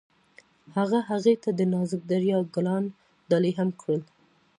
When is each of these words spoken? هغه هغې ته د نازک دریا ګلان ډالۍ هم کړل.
هغه 0.75 0.99
هغې 1.09 1.33
ته 1.43 1.49
د 1.59 1.61
نازک 1.73 2.01
دریا 2.11 2.37
ګلان 2.53 2.83
ډالۍ 3.29 3.51
هم 3.59 3.69
کړل. 3.81 4.01